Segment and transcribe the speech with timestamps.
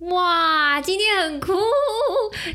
[0.00, 1.52] 哇，今天很酷，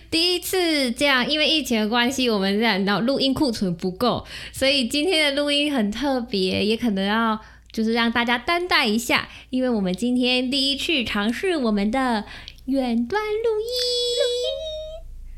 [0.10, 7.40] 第一次这样，因为疫情的关系，我们这样然后录音库存不够，所以今天的录音很特别，也可能要
[7.72, 12.26] 就是让大家担待一下，因为我们今天第一次尝试我们的
[12.66, 13.62] 远端录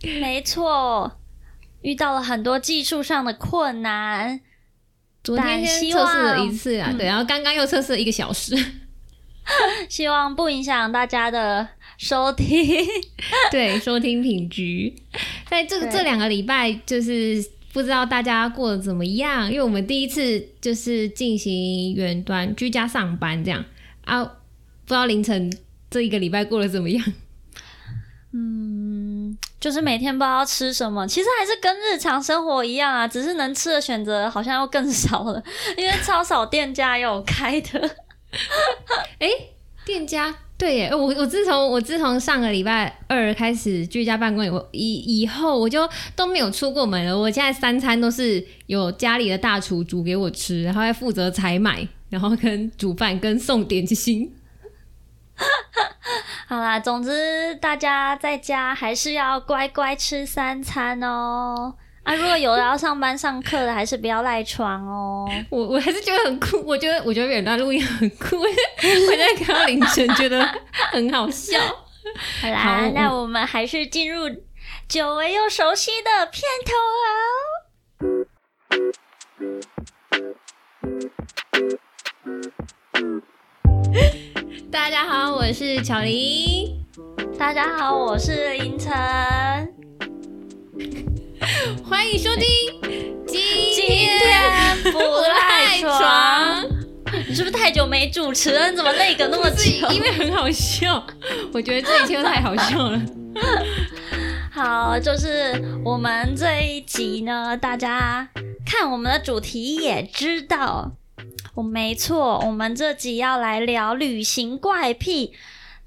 [0.08, 1.20] 音，没错，
[1.82, 4.39] 遇到了很多技术上的困难，
[5.21, 8.55] 昨天先测试了一次啊，对，然后刚刚又测试了一个小时，
[9.89, 11.68] 希望不影响大家的。
[11.98, 12.86] 收听，
[13.52, 14.96] 对收听品局，
[15.50, 17.43] 在这个这两个礼拜，就是
[17.74, 23.65] 不知道大家过得怎么样，因为我们第一次就是进行远端居家上班这样
[24.05, 24.32] 啊，不
[24.89, 25.52] 知道凌晨
[25.89, 27.04] 这一个礼拜过得怎么样？
[28.32, 35.44] 嗯，就是每天不知道吃什么，其实还是跟日常生活一样啊，只是能吃的选择好像要更少了，
[35.75, 37.95] 因为超少店家有开的。
[39.17, 39.27] 哎，
[39.83, 40.36] 店家。
[40.58, 47.16] 对耶，我我自从我自从上个礼拜二开始居家办公以以以后，我就都没有出过门了。
[47.16, 54.33] 我现在三餐都是有家里的大厨煮给我吃，然后还负责采买，然后跟煮饭跟送点心。
[56.47, 61.75] 好啦，总之大家在家还是要乖乖吃三餐哦。
[62.08, 65.30] 啊，如果有的要上班上课的，还是不要赖床哦。
[65.52, 68.47] 我我还是觉得很酷，我觉得我觉得远端录音很酷， 我
[69.17, 70.50] 在看到凌晨觉得
[70.94, 71.59] 很好笑。
[72.41, 74.22] 好啦，那我们还是进入
[74.88, 76.72] 久违又熟悉的片头
[77.03, 78.23] 哦。
[84.72, 86.85] 大家好，我是巧玲。
[87.38, 88.94] 大家好，我是凌晨。
[91.84, 92.45] 欢迎收听，
[93.26, 93.40] 今
[93.88, 96.66] 天不赖床。
[97.28, 98.72] 你是不是太久没主持了？
[98.73, 99.88] 怎么那个那么久？
[99.92, 101.06] 因为很好笑，
[101.53, 103.02] 我觉得这一切都太好笑了。
[104.52, 108.28] 好，就是我们这一集呢，大家
[108.66, 110.91] 看我们的主题也知道，
[111.56, 115.31] 我没错，我们这集要来聊旅行怪癖，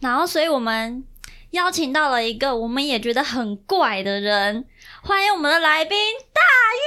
[0.00, 1.04] 然后所以我们
[1.50, 4.65] 邀请到了一个我们也觉得很怪的人。
[5.03, 5.97] 欢迎我们的来宾
[6.33, 6.41] 大
[6.77, 6.84] 渊。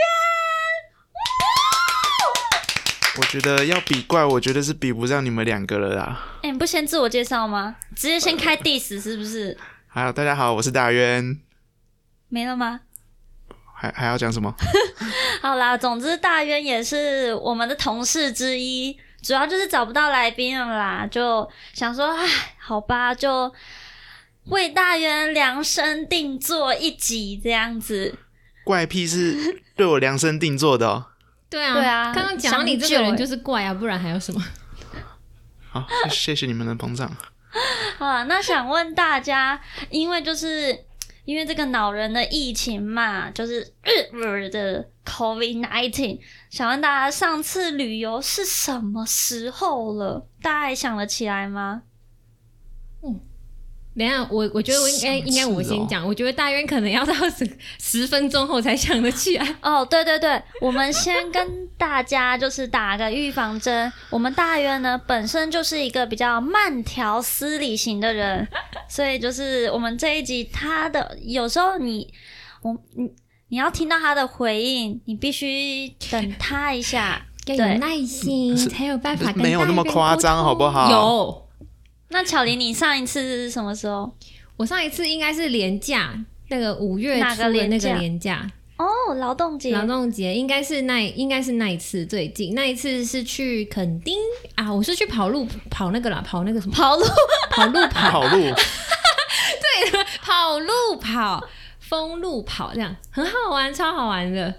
[3.18, 6.20] 我觉得要比怪，我觉得是比不上你们两个了啦。
[6.44, 7.76] 哎，你不先自我介绍吗？
[7.96, 9.58] 直接先开 diss 是不是？
[9.88, 11.40] 还有大家好，我是大渊。
[12.30, 12.82] 没了吗？
[13.76, 14.54] 还还要讲什么？
[15.42, 22.28] 好啦，总之大渊也是我们的同事之一，主要就是找不到来宾了啦，就想说，唉，
[22.60, 23.52] 好吧，就。
[24.46, 28.18] 为大元量身定做一集这样子，
[28.64, 31.06] 怪癖是对我量身定做的哦。
[31.50, 34.44] 对啊，对啊，刚刚讲你这个人就是怪啊，不然还有什么？
[35.70, 37.16] 好，谢谢你们的捧场。
[37.98, 40.86] 好了，那想问大家，因为就是
[41.26, 50.28] 因为这个恼人的疫情嘛，就是日的 COVID nineteen，想问大家上次旅游是什么时候了？
[50.42, 51.84] 大家还想得起来吗？
[53.96, 54.00] 嗯。
[54.00, 59.56] 等下，我我觉得我应该应该我先讲，我觉得大渊可能要到十十分钟后才想得起来。
[59.62, 68.48] 哦，对对对，我们先跟大家就是打个预防针，我们大渊呢本身就是一个比较慢条斯理型的人，
[68.90, 72.12] 所以就是我们这一集他的有时候你
[72.64, 73.10] 我你
[73.50, 79.32] 你要听到他的回应，你必须等他一下，要有耐心才有办法。
[79.34, 80.90] 没有那么夸张，好不好？
[80.90, 81.43] 有。
[82.14, 84.16] 那巧玲，你上一次是什么时候？
[84.56, 86.16] 我上一次应该是年假，
[86.50, 88.48] 那个五月初的那个年假？
[88.78, 94.16] 哦，劳动节，劳动节应该是那应该是那一次最近，那一次是去垦丁
[94.54, 97.04] 啊，我是去跑路跑那个啦，跑那个什么跑路。
[97.50, 98.12] 跑路跑。
[98.12, 101.44] 跑路， 对，跑路跑
[101.80, 104.54] 封路跑这样很好玩，超好玩的。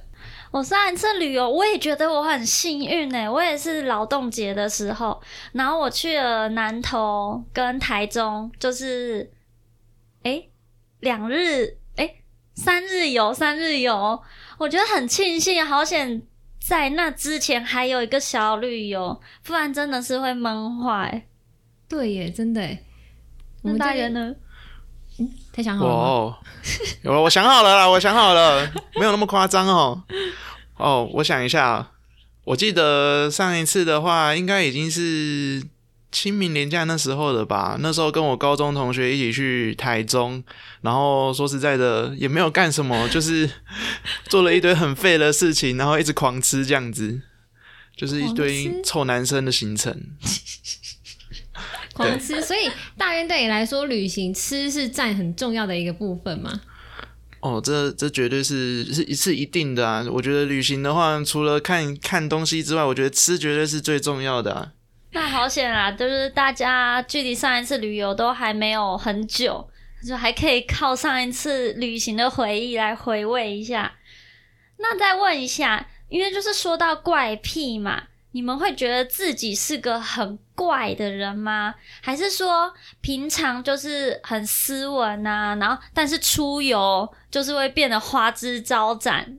[0.54, 3.28] 我上一次旅游，我也觉得我很幸运呢。
[3.28, 5.20] 我也是劳动节的时候，
[5.50, 9.32] 然后我去了南投跟台中，就是
[10.22, 10.44] 哎
[11.00, 12.08] 两日哎
[12.54, 14.22] 三日游三日游，
[14.56, 16.22] 我觉得很庆幸，好险
[16.60, 21.26] 在那之前还有一个小旅游，不然真的是会闷坏。
[21.88, 22.60] 对耶，真的。
[23.62, 24.32] 我们大人呢？
[25.18, 26.38] 嗯，他想好了。
[27.02, 28.64] 有，我想好了啦，我想好了，
[28.96, 30.02] 没有那么夸张哦。
[30.76, 31.90] 哦，我想一下，
[32.44, 35.62] 我记得上一次的话，应该已经是
[36.10, 37.76] 清明年假那时候了吧？
[37.78, 40.42] 那时候跟我高中同学一起去台中，
[40.80, 43.48] 然后说实在的，也没有干什么，就是
[44.26, 47.20] 做了一堆很废的事情，然后一直狂吃这样子，
[47.96, 49.96] 就是一堆臭男生的行程。
[51.94, 52.42] 狂吃。
[52.42, 56.60] 所以大渊对你来说，旅行吃是占很重要的一个部分嘛？
[57.40, 60.02] 哦，这这绝对是是是一定的啊！
[60.10, 64.72] 我觉得旅行的话，除了看看东西之外，我觉得吃绝对是最重要的啊。
[65.12, 65.92] 那好险啊！
[65.92, 69.68] 就是大家距离上一次旅游都还没有很久，
[70.08, 73.92] 就还可以靠上一次旅行的回忆来回味一下。
[74.78, 78.04] 那再问一下，因为就是说到怪癖嘛，
[78.34, 81.72] 你们会觉得自己是个很怪的人吗？
[82.00, 89.38] 还是说平常就是很斯文啊，然后但是出游就是会变得花枝招展？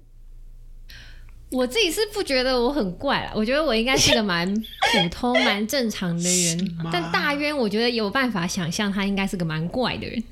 [1.52, 6.78] 我自己是不觉得我很怪啦，我觉得我应该是个蛮普通、 蛮正常的人。
[6.90, 10.24] 但大渊，我觉得有办法想象他应该是个蛮怪的人。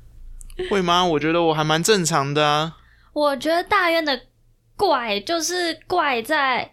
[0.70, 1.04] 会吗？
[1.04, 2.78] 我觉得我还蛮正常的啊。
[3.12, 4.18] 我觉得大渊的
[4.76, 6.72] 怪就是怪在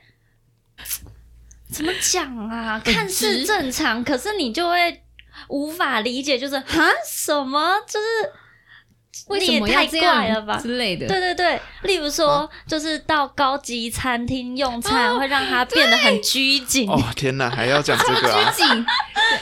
[1.76, 2.82] 怎么讲啊？
[2.84, 5.02] 看似正常，可是你就会
[5.50, 6.64] 无法理解，就是啊
[7.06, 8.06] 什么就是。
[9.28, 11.08] 为什么太怪了吧之类的？
[11.08, 16.88] 对对对，例如说，就是到高级餐厅用餐，会让他变得很拘谨。
[16.90, 18.52] 哦天哪，还要讲这个啊？
[18.52, 18.86] 拘谨啊，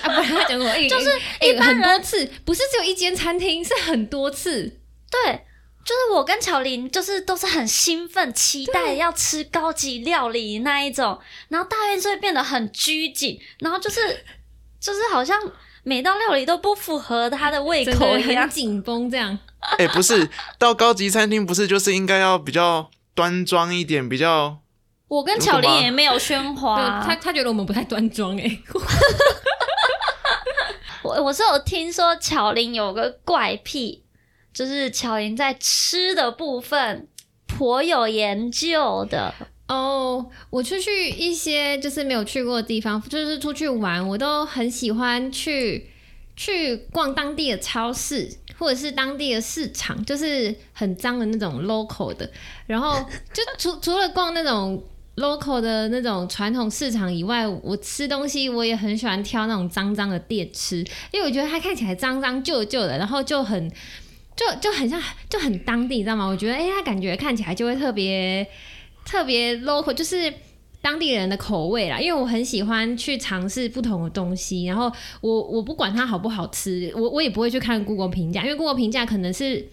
[0.03, 0.87] 不然他讲什么？
[0.87, 1.09] 就是
[1.41, 4.79] 一般很多次，不是只有一间餐厅，是很多次。
[5.09, 5.41] 对，
[5.85, 11.19] 就是我跟巧玲，就是都是很兴奋、期待要吃高级料理那一种，
[11.49, 14.25] 然后大院就会变得很拘谨，然后就是
[14.79, 15.37] 就是好像
[15.83, 19.37] 每道料理都不符合他的胃口一样，紧绷这样。
[19.77, 24.59] 哎，不是到高级餐厅，不是就是应该要比较端庄一点，比较。
[25.09, 28.45] 我跟巧玲也没有喧哗，他他觉得我们不太端庄哎。
[31.03, 34.02] 我我是有听说巧玲有个怪癖，
[34.53, 37.07] 就是巧莹在吃的部分
[37.47, 39.33] 颇有研究的
[39.67, 40.29] 哦。
[40.49, 45.89] 我出去一些就是没有去过的地方，就是出去玩，我都很喜欢去
[46.35, 48.37] 去逛当地的超市。
[48.55, 52.29] 或者是当地的市场，就是很脏的那种 local 的，
[52.67, 53.03] 然后
[53.33, 54.81] 就除 除了逛那种
[55.15, 60.77] local 的那种传统市场以外，我吃东西我也很喜欢挑那种脏脏的店吃，
[61.11, 63.69] 因为我觉得它看起来脏脏旧旧的，然后就很
[64.35, 66.25] 就就很像就很当地，你知道吗？
[66.25, 68.47] 我觉得哎，它感觉看起来就会特别
[69.05, 70.33] 特别 local，就是。
[70.83, 74.91] 当地人的口味啦，因为我很喜欢去尝试不同的东西，然后
[75.21, 79.65] 我我不管它好不好吃，我我也不会去看 Google 评价，因为 Google 评价可能是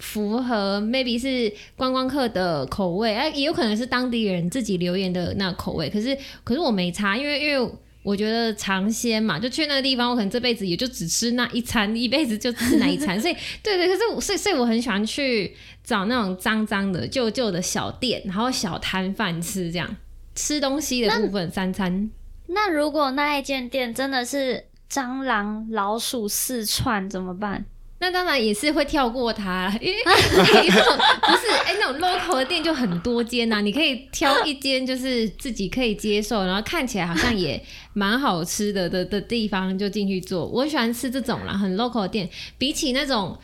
[0.00, 7.72] 符合 maybe 是观光客的口味，哎，也有可能是当地人自己留言的那口味，可是可是我没差，因为因为
[8.06, 19.96] 我觉得尝鲜嘛，就去那个地方，我可能这辈子也就只吃那一餐，一辈子就吃那一餐， 所以对对，可是所以所以我很喜欢去找那种脏脏的旧旧的小店，然后小摊贩吃这样。
[20.36, 22.08] 吃东西的部分，三餐。
[22.46, 27.64] 那如果那一间店真的是蟑螂、老鼠四串怎么办？
[27.98, 37.62] 那当然也是会跳过它， 因为不是哎，那种 local 的店就很多间呐，你可以挑一间就是自己可以接受，然后看起来好像也
[37.94, 40.46] 蛮好吃的的的地方就进去做。
[40.46, 42.28] 我喜欢吃这种啦，很 local 的店，
[42.58, 43.38] 比起那种。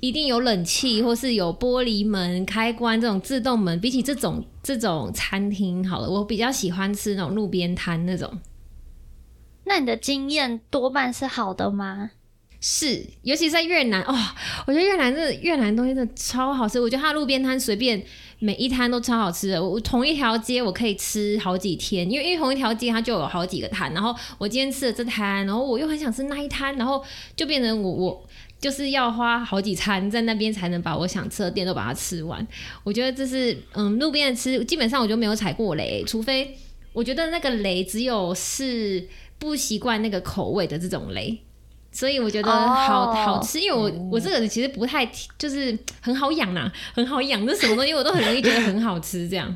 [0.00, 3.80] 一定有冷气，或是有玻璃门开关这种自动门。
[3.80, 8.38] 比起这种这种餐厅，好了，我比较喜欢吃那种路边摊那种。
[9.64, 12.12] 那你的经验多半是好的吗？
[12.60, 14.14] 是，尤其在越南哦，
[14.66, 16.80] 我觉得越南这越南东西真的超好吃。
[16.80, 18.02] 我觉得它路边摊随便
[18.40, 19.64] 每一摊都超好吃的。
[19.64, 23.92] 我同一条街我可以吃好几天，因为因为同一条街它就有好几个摊。
[23.94, 27.04] 然后我今天吃了这摊，然后我又很想吃那一摊，然后
[27.36, 28.28] 就变成我我。
[28.60, 32.44] 就是要花好几餐在那边才能把我想吃的店都把它吃完。
[32.82, 36.58] 我觉得这是嗯，路边的吃基本上我就没有踩过雷，除非
[36.92, 39.06] 我觉得那个雷只有是
[39.38, 41.38] 不习惯那个口味的这种雷。
[41.98, 45.04] 所以我觉得好好吃，因为我我这个人其实不太
[45.36, 49.52] 就是很好养呐，很好养，那什么东西我都很容易觉得很好吃这样。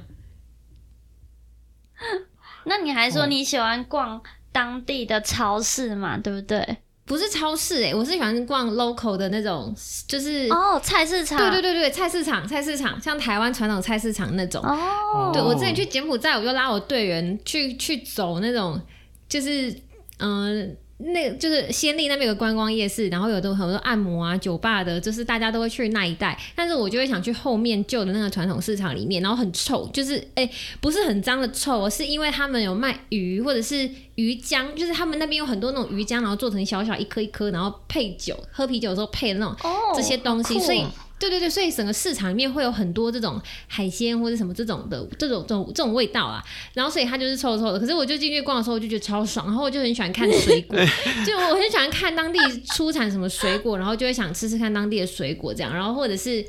[2.67, 4.21] 那你还说你喜欢逛
[4.51, 6.19] 当地的超市嘛？
[6.19, 6.79] 对不对？
[7.05, 9.73] 不是超市哎，我是喜欢逛 local 的那种，
[10.09, 14.61] 就是哦菜市场，对对对对，菜市场菜市场，像台湾传统菜市场那种。
[14.65, 18.81] 哦，对我之前去柬埔寨，我就拉我队员去去走那种，
[19.29, 19.73] 就是
[20.19, 20.77] 嗯。
[21.05, 26.39] 那就是先立那边有个观光夜市，然后有的很多按摩啊、酒吧的，就是大家都会去那一带。
[26.55, 30.49] 但是我就会想去后面旧的那个传统市场里面，然后很臭，就是哎，
[30.81, 39.57] 不是很脏的臭，是因为他们有卖鱼或者是鱼浆，就是他们那边有很多那种鱼浆，然后做成小小一颗一颗，然后配酒，喝啤酒的时候配的那种
[39.95, 40.85] 这些东西，所以。
[41.23, 46.43] 对对对，所以整个市场里面会有很多这种海鲜或者什么这种的这种这种这种味道啊，
[46.75, 47.79] 然后所以它就是臭臭的。
[47.79, 50.77] 可是我就进去逛的时候，我就觉得超爽，然后我就很喜欢看水果，
[51.25, 52.41] 就我很喜欢看当地
[52.75, 56.45] 出产什么水果，然后就会想吃吃看当地的水果这样，然后或者是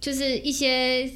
[0.00, 1.10] 就是一些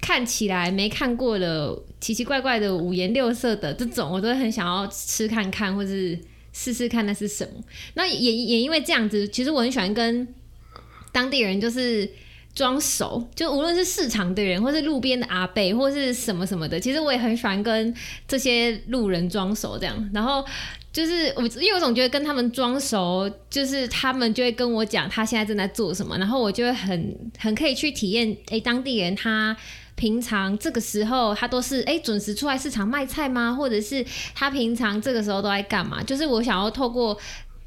[0.00, 6.18] 看起来没看过的奇奇怪怪的五颜六色的这种，我都会很想要吃看看，或是
[6.54, 7.62] 试试看那是什么。
[7.92, 10.26] 那也也因为这样子，其实我很喜欢跟
[11.12, 12.10] 当地人就是。
[12.58, 17.94] 装熟，就无论是市场的人，或是路边的阿贝，或是什么什么的，其实我也很喜欢跟
[18.26, 20.10] 这些路人装熟这样。
[20.12, 20.44] 然后
[20.92, 28.36] 就是我，因为我总觉得跟他们装熟，就是他们就会跟我讲他现在正在做什么，然后我就会很很可以去体验。
[28.48, 29.56] 诶，当地人他
[29.94, 33.54] 平常这个时候他都是诶准时出来市场卖菜吗？
[33.54, 36.02] 或者是他平常这个时候都在干嘛？
[36.02, 37.16] 就是我想要透过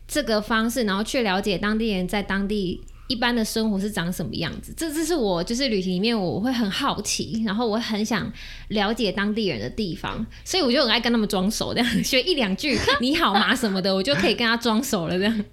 [0.05, 2.81] 这个方式，然后去了解当地人在当地。
[3.11, 4.73] 一般的生活是长什么样子？
[4.77, 8.31] 这这是我就是旅行里面我会很好奇，然后我很想
[8.69, 15.17] 了解当地人的地方，所以我就很爱跟他们装熟，这样 学一两句 你好吗什么的，我就可以跟他装熟了。
[15.19, 15.45] 这样，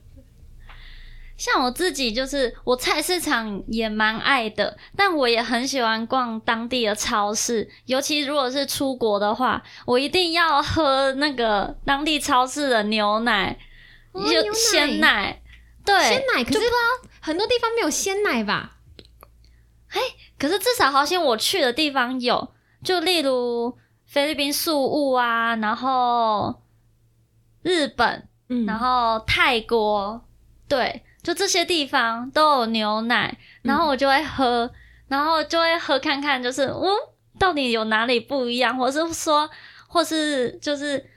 [1.36, 13.58] 像我自己就是我菜市场也蛮爱的，但我也很喜欢逛当地的超市，尤其如果是出国的话，我一定要喝那个当地超市的牛奶，
[14.14, 15.42] 就鲜奶。
[15.88, 16.60] 对，鲜奶可是
[17.20, 18.76] 很多地方没有鲜奶吧？
[19.88, 20.00] 哎，
[20.38, 22.52] 可是至少好像我去的地方有，
[22.84, 26.62] 就例如菲律宾宿务啊，然后
[27.62, 30.22] 日本，嗯，然后泰国，
[30.68, 34.70] 对，就这些地方都有牛奶，然后我就会喝，
[35.08, 36.86] 然后就会喝看看，就是嗯，
[37.38, 39.48] 到底有哪里不一样，或是说，
[39.88, 41.10] 或是就是。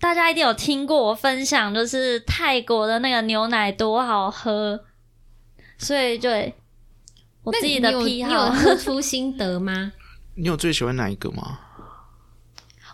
[0.00, 4.84] 大家一定有听过我分享，就是泰国的那个牛奶多好喝，
[5.76, 6.54] 所以对
[7.42, 9.92] 我自己的癖好，你有喝出心得吗？
[10.36, 11.58] 你有最喜欢哪一个吗？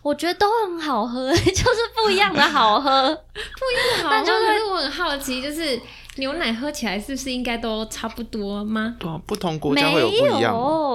[0.03, 2.91] 我觉得都很好喝， 就是不一样的好喝，
[3.35, 4.11] 不一样的好喝。
[4.11, 5.81] 但就是我很好奇，就是
[6.17, 8.97] 牛奶喝起来是不是应该都差不多吗？
[8.99, 10.55] 对，不同国家会有不一样。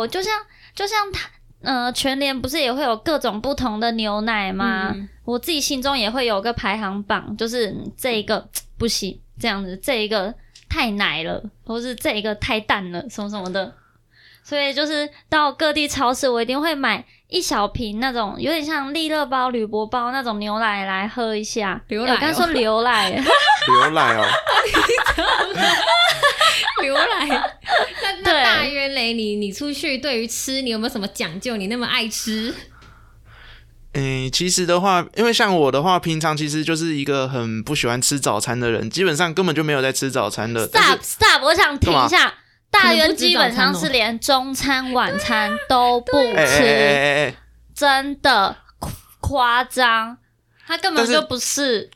[0.09, 0.33] 就像
[0.73, 1.29] 就像它。
[1.61, 4.95] 呃，全联不是也会有各种不同的牛奶吗？
[5.25, 8.47] 我自己心中也会有个排行榜，就是这一个
[8.77, 10.33] 不行，这样子，这一个
[10.69, 13.73] 太奶了，或是这一个太淡了，什么什么的。
[14.49, 21.79] 所以就是到各地超市，我一定会买一小瓶那种有点像利乐包、铝箔包那种牛奶来喝一下。
[21.89, 23.23] 牛奶，我刚说 牛奶，牛
[23.91, 24.25] 奶哦。
[26.81, 27.27] 牛奶，
[28.01, 31.55] 那那大约雷，你你出去对于吃，你有没有什么讲究？
[31.55, 32.55] 你那么爱吃？
[33.93, 40.67] 嗯，其实的话，因为像我的话，平常其实就是一个很不喜欢吃早餐的人，基本上根本就没有在吃早餐的。
[40.67, 42.33] Stop Stop，我想停一下。
[42.71, 46.11] 大约基本上是连中餐、晚餐都不
[46.45, 47.33] 吃，
[47.75, 48.55] 真的
[49.19, 50.17] 夸张，
[50.67, 51.89] 他根本就不是。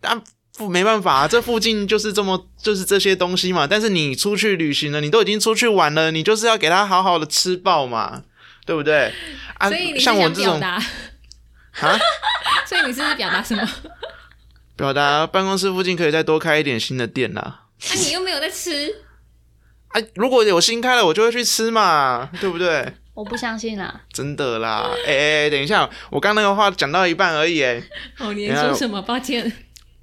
[0.00, 0.20] 但
[0.56, 3.66] 不没办法啊，这附近就是这么就是这些东西嘛。
[3.66, 8.22] 但是你出去旅行了，你都已经出去玩了，你就是要给他好好的吃饱嘛，
[8.64, 9.12] 对不对？
[9.58, 10.80] 啊，像我这种啊，
[12.66, 13.68] 所以你是不 是表达什么？
[14.76, 17.42] 表达办公室附近可以再多开一点新的店啦。
[17.42, 18.94] 啊，你又没有在吃。
[19.94, 22.84] 哎，如果有新开了，我就会去吃嘛， 对不对？
[23.14, 24.90] 我不相信啦，真的啦。
[25.06, 27.62] 哎哎，等一下，我刚那个话讲到一半而已。
[27.62, 27.80] 哎，
[28.18, 29.00] 哦，你说什么？
[29.02, 29.52] 抱歉。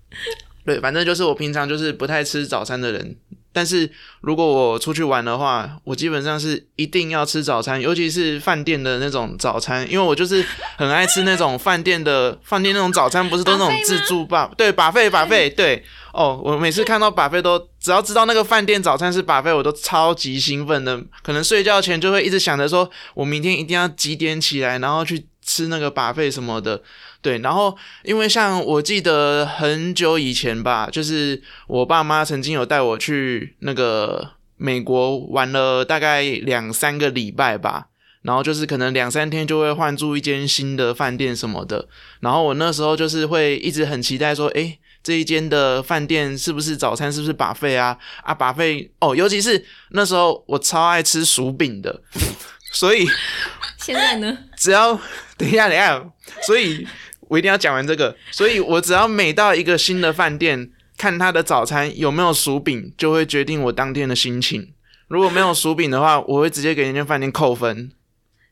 [0.65, 3.17] 对，反正就是我平常就是不太吃早餐的人，
[3.51, 10.45] 但是如果我出去玩的话，我基本上是一定要吃早餐，尤其是饭店的那种早餐，因为我就是
[10.77, 14.50] 很爱吃那种饭店的饭店那种早餐，不是都那种自助吧？
[14.55, 15.83] 对，把费把费，对。
[16.13, 26.83] 哦，我每次看到把费都只要知道那个饭店早餐是把费，我都超级兴奋的，可能睡觉前就会一直想着说，我明天一定要几点起来，然后去吃那个把费什么的。
[27.23, 37.88] 对，然后因为像我记得很久以前吧，就是我爸妈曾经有带我去那个美国玩了大概两三个礼拜吧，
[38.21, 41.88] 然后就是可能两三天就会换住一间新的饭店什么的，
[42.19, 47.98] 然后我那时候就是会一直很期待说，诶，这一间的饭店是不是早餐是不是把费啊？
[48.24, 52.01] 啊，把费哦，尤其是那时候我超爱吃薯饼的，
[52.74, 53.08] 所以
[53.77, 55.00] 现在呢，只要
[55.38, 56.03] 等一下，等一下，
[56.43, 56.88] 所以。
[57.31, 64.74] 我一定要讲完这个，所以我只要每到一个新的饭店，看他的早餐有没有薯饼，就会决定我当天的心情。
[65.08, 67.89] 如果没有薯饼的话，我会直接给那间饭店扣分。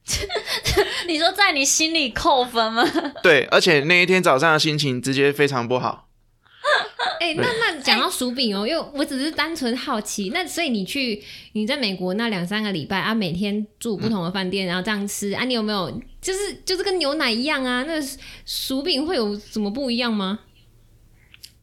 [1.08, 2.82] 你说在你心里扣分吗？
[3.22, 6.09] 对，而且那一天早上的心情直接非常不好。
[7.20, 11.22] 哎、那那讲到薯饼哦，因为我只是单纯好奇，那所以你去
[11.54, 17.84] 你在美国那两三个礼拜啊，每天住不同的饭店，然后这样吃啊，你有没有就是就是跟牛奶一样啊？
[17.84, 17.94] 那
[18.46, 20.40] 薯饼会有什么不一样吗？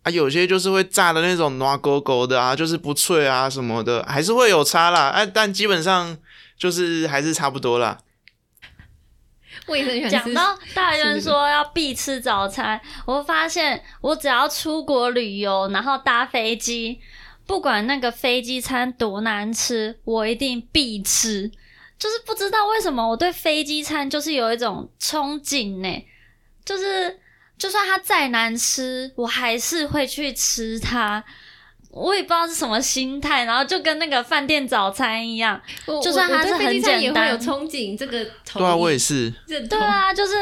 [0.03, 5.09] 啊，有些就是会炸的那种软勾勾的啊，就是不脆啊什么的，还是会有差啦。
[5.11, 6.17] 哎、但基本上
[6.59, 7.99] 就是还是差不多啦。
[10.09, 17.01] 讲到大人说要必吃早餐，我发现我只要出国旅游，然后搭飞机，
[17.47, 21.51] 不管那个飞机餐多难吃，我一定必吃。
[21.99, 26.07] 就是不知道为什么我对飞机餐就是有一种憧憬呢，
[26.65, 27.19] 就是
[27.57, 31.25] 就算它再难吃，我还是会去吃它。
[31.97, 35.61] 我也不知道是什么心态，然后就跟那个饭店早餐一样，
[36.03, 39.33] 就算它是我我对飞机餐也会有憧憬，这个同对啊，我也是。
[39.47, 40.35] 认同对啊，就是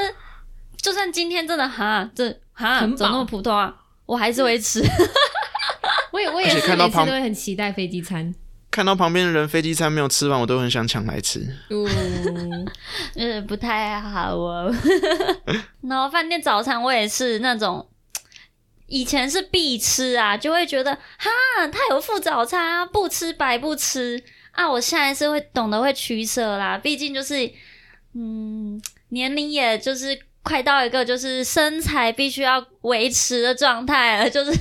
[0.76, 3.72] 就算今天真的哈这哈怎么那么普通啊，
[4.06, 4.82] 我还是会吃。
[6.10, 8.34] 我也我也而且是看到旁每次都会很期待飞机餐。
[8.70, 11.40] 看到旁边的人飞机餐没有吃完，我都很想抢来吃。
[11.70, 12.66] 嗯，
[13.14, 14.72] 呃，不太好哦。
[15.88, 17.86] 然后饭店早餐我也是那种，
[18.86, 21.30] 以前是必吃啊，就会觉得哈，
[21.72, 24.22] 他有附早餐啊，不吃白不吃
[24.52, 24.70] 啊。
[24.70, 27.50] 我现在是会懂得会取舍啦，毕竟就是
[28.14, 34.52] 嗯，年龄也就是快到一个就是身材必须要维持的状态了，就是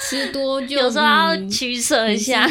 [0.00, 2.44] 吃多就 有时候要嗯取舍一下。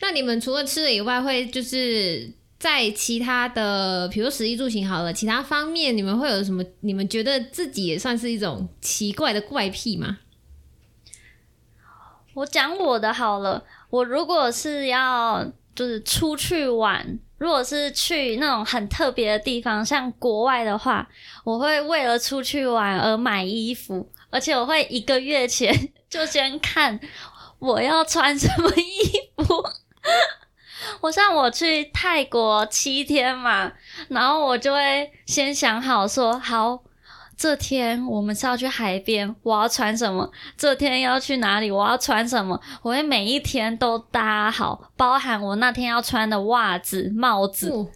[0.00, 2.28] 那你们除了吃的以外，会就是
[2.60, 6.62] 在其他的，比如食衣住行好了，其他方面你们会有什么？
[6.80, 10.18] 你们觉得自己也算是一种奇怪的怪癖吗？
[12.34, 21.08] 我讲我的好了，我如果是要就是出去玩，如果是去那种很特别的地方，像国外的话，
[21.44, 25.74] 我会为了出去玩而买衣服，而且我会一个月前
[26.10, 27.00] 就先看
[27.58, 29.64] 我要穿什么衣服。
[31.00, 33.72] 我像我去泰国七天嘛，
[34.08, 36.80] 然后我就会先想好说，好，
[37.36, 40.30] 这天我们是要去海边，我要穿什么？
[40.56, 42.60] 这天要去哪里，我要穿什么？
[42.82, 47.70] 我会每一天都搭好，包含我那天要穿的袜子、帽子。
[47.70, 47.86] 哦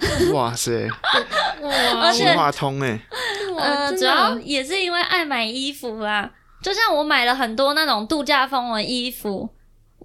[0.32, 0.88] 哇塞，
[1.60, 1.70] 哇，
[2.04, 2.98] 而且计划通哎，
[3.54, 6.32] 哇呃，主要也是因为爱买衣服啦。
[6.62, 9.50] 就像我买了很多那种度假风的衣服，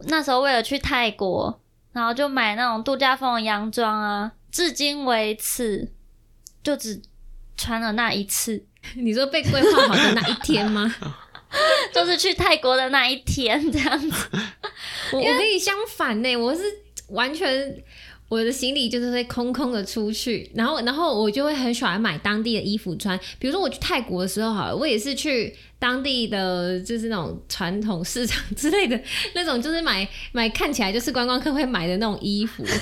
[0.07, 1.61] 那时候为了去泰国，
[1.95, 5.87] 然后就买那种度假风的洋装啊，至今为止
[6.61, 7.01] 就只
[7.55, 8.61] 穿了那一次，
[8.95, 10.93] 你说被规划好的那一天吗？
[11.93, 14.29] 就是去泰国的那一天这样子。
[15.13, 16.61] 我我跟你相反呢，我是
[17.07, 17.81] 完全
[18.35, 23.17] 我的行李就是会空空的出去，然后然后我就会很喜欢买当地的衣服穿。
[23.39, 28.99] 比如说我去泰国的时候，好，我也是去当地的就是那种传统市场 之类的
[29.33, 32.63] 那种，就是买买看起来就是观光客会买的那种衣服。
[32.67, 32.79] 就是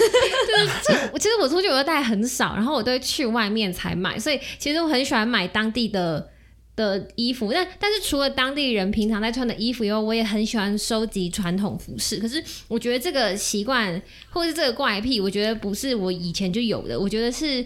[0.84, 6.33] 这其实我出去我都带很少，然后我都会去外面才买，所以其实我很喜欢买当地的。
[6.76, 12.18] 的衣服，但但是除了当地人平常在穿的衣服以外，我也很喜欢收集传统服饰。
[12.18, 17.66] 可是我觉得这个习惯或是这个怪癖，我觉得不是我以前就有的，我觉得是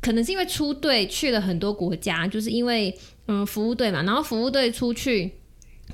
[0.00, 2.96] 可能是因为出队去了很多国家，就是因为
[3.28, 5.30] 嗯服务队嘛，然后服务队出去。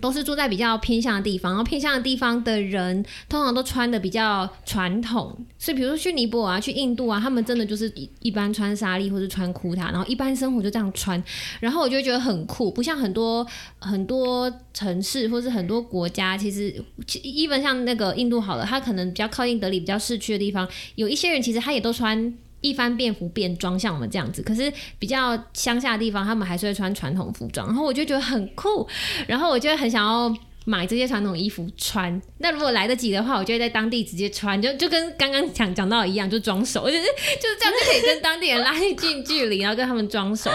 [0.01, 11.23] 都是住在比较偏向的地方，然后偏向的地方的人通常都穿的比较传统，所以比如说去尼泊尔啊、去印度啊，他们真的就是一一般穿纱丽或者穿库塔，然后一般生活就这样穿，
[11.61, 13.47] 然后我就觉得很酷，不像很多
[13.79, 22.35] 很多城市或是很多国家，其实其，even 像那个印度好了，它可能比较靠近德里、比较市区的地方，有一些人其实他也都穿。
[22.61, 28.89] 一番便服便装，像我们这样子，可是比较乡下的地方，他们还是会穿传统服装，然后我就觉得很酷，
[29.27, 32.21] 然后我就很想要买这些传统衣服穿。
[32.39, 40.51] 那如果来得及的话，我就会在当地直接穿，就就跟刚刚讲讲到一样，就装熟，就是就是这样就可以跟当地人拉近距离，然后跟他们装熟。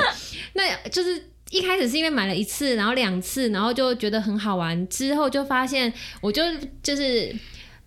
[0.53, 6.43] 那就是一开始是因为买了一次，然后两次，然后就觉得很好玩，之后就发现我就
[6.83, 7.33] 就是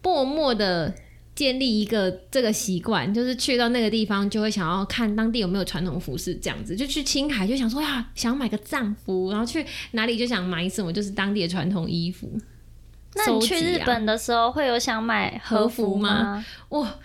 [0.02, 0.94] 默默的。
[1.37, 12.29] 建立一个这个习惯，就是去到那个地方就会想要看当地有没有传统服饰，这样子就去青海就想说呀，想买个藏服，然后去哪里就想买什么，就是当地的传统衣服。
[13.14, 16.44] 那你去日本的时候会有想买和服吗？
[16.70, 16.99] 哇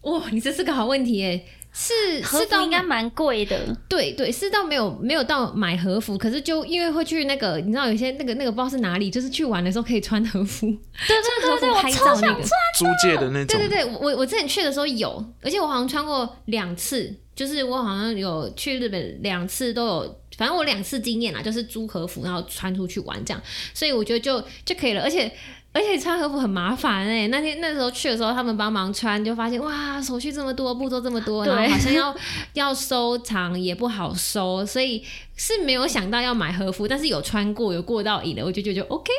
[0.00, 1.44] 哇，你这是个好问题耶！
[1.76, 3.76] 是和是到服应该蛮贵的。
[3.88, 12.48] 对对，是到没有没有到买和服，可是就因为会去那个，你知道有些那个那个不知道是哪里，就是去玩的时候可以穿和服，对 对对对，我超想穿。
[12.78, 23.42] 租借的那种对对，对，我我之前去的时候有，而且我好像穿过两次，就是我好像有去日本两次都有，反正我两次经验啦，就是租和服然后穿出去玩这样，
[23.74, 25.32] 所以我觉得就就可以了，而且。
[25.74, 32.14] 而且穿和服很麻烦哎、那天那时候去的时候，他们帮忙穿，就发现哇，手续这么多，步骤这么多，然后好像要
[32.54, 35.04] 要收藏也不好收，所以
[35.36, 39.12] 是没有想到要买和服，但是有穿过，有过到瘾的，我就觉得就 OK。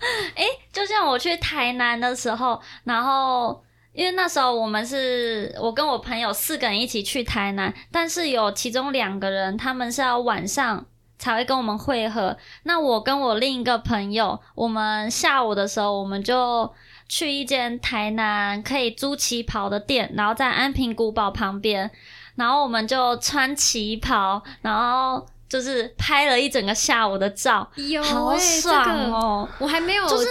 [0.36, 10.86] 哎就像我去台南的时候，然后因为那时候我们是我跟我朋友四个人一起去台南，但是有其中两个人他们是要晚上
[11.18, 12.36] 才会跟我们会合。
[12.62, 16.72] 那我跟我另一个朋友，我们下午的时候我们就
[17.08, 21.90] 去一间台南可以租旗袍的店，然后在安平古堡旁边，
[22.36, 29.48] 然后我们就穿旗袍，然后就是拍了一整个下午的照，有好欸爽这个哦！
[29.58, 30.26] 我还没有，就是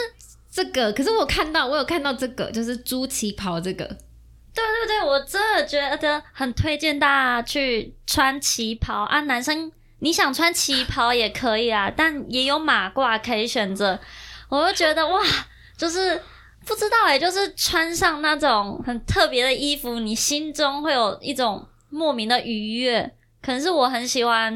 [0.51, 9.19] 这个，可是我看到，我有看到这个，就是猪旗袍这个，对对对，我真的觉得很推荐大家去穿旗袍啊！
[9.21, 13.99] 男生你想穿旗袍也可以啊，但也有马褂可以选择。
[14.49, 15.21] 我就觉得哇，
[15.77, 16.21] 就是
[16.65, 23.13] 不知道哎、就是穿上那种很特别的衣服，你心中会有一种莫名的愉悦。
[23.41, 24.53] 可能是我很喜欢，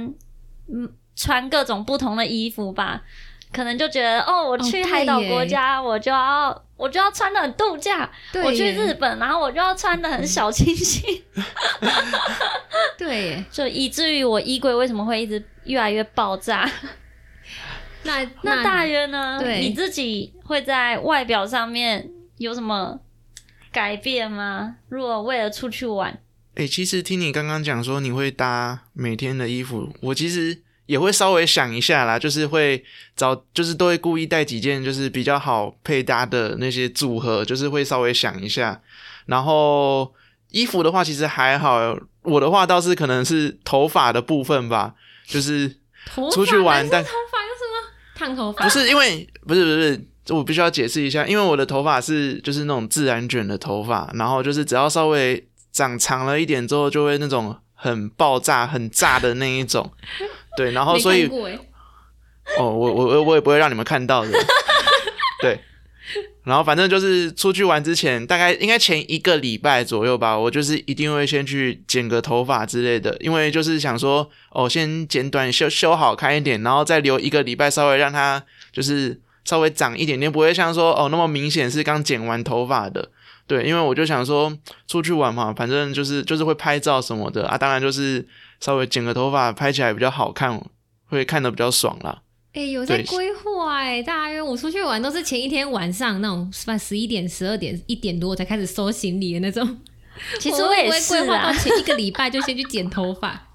[0.68, 3.02] 嗯，穿各种不同的衣服吧。
[3.52, 8.10] 可能就觉得哦，我去海岛国家，我就要我就要穿的很度假，
[8.44, 11.22] 我去日本，然后我就要穿的很小清新，
[12.98, 16.68] 对耶， 就以至于我衣柜为什么会一直越来越爆炸？
[18.04, 19.38] 那 那大约呢？
[19.40, 23.00] 对你自己会在外表上面有什么
[23.72, 24.78] 改变吗？
[24.90, 26.20] 如果为了出去玩，
[26.56, 32.84] 哎、其实听你刚刚讲说你会搭每天的衣服，我其实也会稍微想一下啦，就是会
[33.16, 38.82] 找，就是都会故意带几件就是比较好配搭的那些组合，就是会稍微想一下。
[39.26, 40.14] 然后
[40.50, 44.94] 衣服的话，其实还好，我的话倒是可能是头发的部分吧，
[45.26, 45.78] 就是
[46.30, 48.66] 出去玩但头发有什么烫头发？
[48.66, 59.90] 不是因为不是不是我必须要解释一下，因为我的头发是就是那种自然卷的头发，然后就是只要稍微长长了一点之后，就会那种很爆炸、很炸的那一种。
[60.58, 61.28] 对，然后所以
[62.58, 64.32] 哦，我我我我也不会让你们看到的。
[65.42, 65.60] 对，
[66.44, 83.10] 然后反正就是出去玩之前，大概应该前一个礼拜左右吧，我就是一定会先去剪个头发之类的，因为就是想说，哦，先剪短修修好看一点，然后再留一个礼拜，稍微让它就是稍微长一点点，不会像说哦那么明显是刚剪完头发的。
[83.52, 88.26] 对，因为我就想说出去玩嘛，反正就是就是会拍照什么的啊，当然就是
[88.62, 90.58] 稍微剪个头发，拍起来比较好看，
[91.08, 92.22] 会看得比较爽啦。
[92.54, 99.78] 哎、有在对规划哎，大约我出去玩都是前一天晚上那种，反十一点、十二点、一点多我才开始收行李的那种。
[100.40, 101.52] 其实我也我会规划到。
[101.52, 103.50] 前一个礼拜就先去剪头发，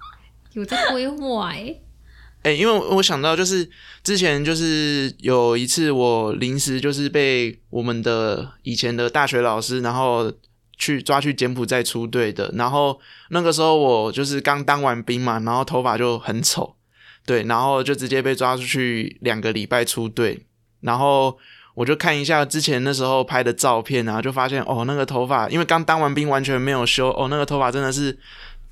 [0.53, 1.75] 有在规划哎。
[2.43, 3.69] 哎、因为我想到就是
[4.05, 10.33] 之前就是有一次我临时就是被我们的以前的大学老师，然后
[10.79, 16.77] 去抓去柬埔寨出队的，然后那个时候我就是刚当完兵嘛，然后头发就很丑，
[17.27, 20.47] 对，然后就直接被抓出去两个礼拜出队，
[20.83, 21.37] 然后
[21.75, 28.17] 我就看一下之前那时候拍的照片，然后就发现哦，那个头发因为刚当完兵完全没有修，哦，那个头发真的是。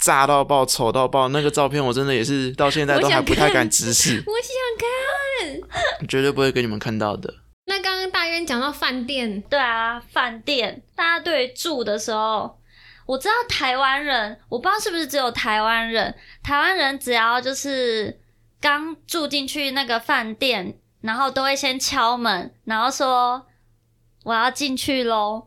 [0.05, 1.29] 炸到爆，丑到爆！
[1.29, 4.23] 那个照片我真的也是到现在都还不太敢直视。
[4.29, 5.63] 我想
[5.99, 6.07] 看。
[6.07, 7.33] 绝对不会给你们看到的。
[7.65, 12.59] 那刚刚大渊讲到饭店，对啊，饭店，大家对住的时候，
[13.07, 18.21] 我知道台湾人，我不知道是不是只有台湾人，台湾人只要就是
[18.61, 23.47] 刚住进去那个饭店，然后都会先敲门，然后说
[24.25, 25.47] 我要进去喽。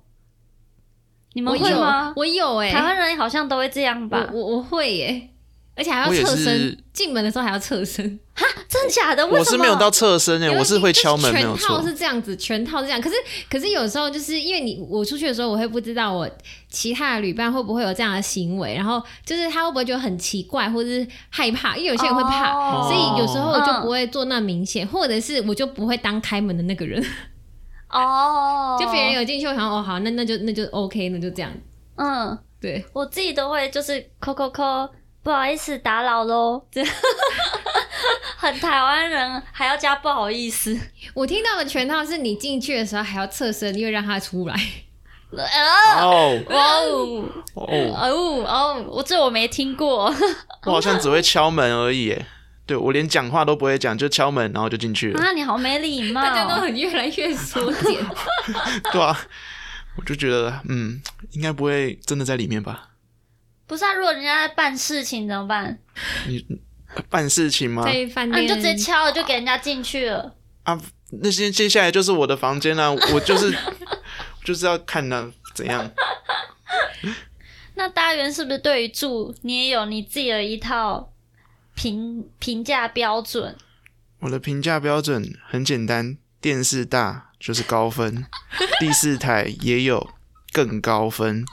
[1.37, 2.11] 你们会吗？
[2.15, 4.27] 我有哎、台湾人好像都会这样吧？
[4.33, 5.29] 我我会耶、
[5.75, 8.19] 而且还要侧身，进门的时候还要侧身。
[8.33, 9.23] 哈真的假的？
[9.27, 9.39] 为什么？
[9.39, 11.87] 我是没有到侧身诶、因为我是会敲门，没有错是全套。
[11.87, 12.99] 是这样子，全套是这样。
[12.99, 13.15] 可是
[13.47, 16.27] 可是有时候就是因为你我出去的时候，我会不知道我
[16.71, 22.51] 其他的旅伴会不会有这样的行为，然后就是他会不会觉得很奇怪，或者是害怕，因为有些人会怕。
[22.51, 27.03] 哦所以有时候我就嗯不会做那明显，或者是我就不会当开门的那个人，
[27.89, 31.51] 哦，就别人有进去，我想哦好，那那就那就 OK，那就这样。
[31.95, 32.37] 嗯。
[32.59, 34.89] 对，我自己都会就是扣扣扣，
[35.21, 36.83] 不好意思打扰喽，这
[38.35, 40.75] 很台湾人，还要加不好意思。
[41.13, 44.55] 我听到的全套是你进去的时候还要侧身，因为让他出来。
[45.29, 45.43] 呃，
[46.03, 50.11] 哦哇哦，哦，哦哦，我这我没听过。
[50.65, 52.25] 我好像只会敲门而已耶。
[52.67, 55.23] 对我连讲话都不会讲，就敲门然后就进去了。
[55.23, 56.21] 啊，你好没礼貌。
[56.21, 58.05] 大家都很越来越缩减。
[58.91, 59.17] 对啊，
[59.95, 61.01] 我就觉得嗯，
[61.31, 62.89] 应该不会真的在里面吧？
[63.65, 65.79] 不是啊，如果人家在办事情怎么办？
[66.27, 66.45] 你
[67.09, 67.83] 办事情吗？
[67.83, 70.35] 在饭那、店你就直接敲了，就给人家进去了。
[70.63, 70.79] 啊，
[71.21, 73.55] 那些接下来就是我的房间啊，我就是
[74.43, 75.89] 就是要看呢怎样。
[77.75, 81.13] 那大元是不是对于住你也有你自己的一套
[81.77, 83.55] 评评价标准？
[84.21, 88.25] 我的评价标准很简单，电视大就是高分，
[88.81, 90.09] 第四台也有
[90.51, 91.45] 更高分。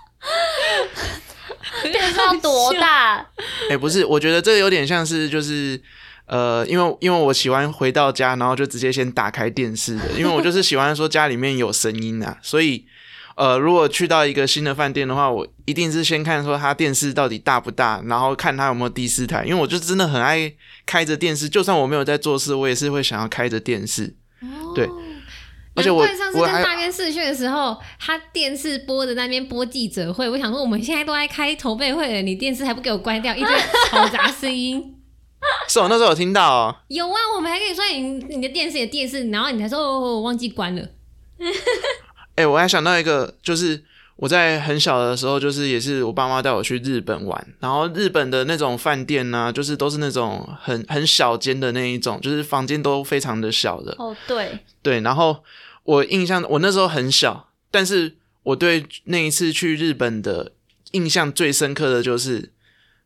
[1.82, 3.26] 电视要多大？
[3.68, 5.80] 哎、不是，我觉得这个有点像是就是。
[6.26, 12.86] 呃，因为因为我喜欢回到家，然后就直接先打开电视的，因为我就是喜欢说家里面有声音啊，所以
[13.36, 20.52] 呃，如果去到一个新的饭店的话，我一定是先看说它电视到底大不大，然后看它有没有第四台，因为我就真的很爱
[20.86, 24.14] 开着电视，就算我没有在做事，我也是会想要开着电视。
[24.74, 24.88] 对
[25.74, 33.50] 而且我难怪上次我还跟大边试训的时候，他电视播的那边播记者会，我想说我们现在都在开筹备会了，你电视还不给我关掉，一堆
[33.90, 34.94] 嘈杂声音。
[35.68, 40.82] 是我那时候有听到哦，有啊，我们还跟你说你你的电视也电视，然后你才说哦，我忘记关了。
[42.36, 43.82] 哎、我还想到一个，就是
[44.16, 55.00] 我在很小的时候，就是也是我爸妈带我去日本玩，然后日本的那种饭店呢、就是都是那种很很小间的那一种，就是房间都非常的小的，哦，对，对。
[55.00, 55.42] 然后
[55.84, 60.52] 我印象，我那时候很小，但是我对那一次去日本的
[60.92, 62.52] 印象最深刻的就是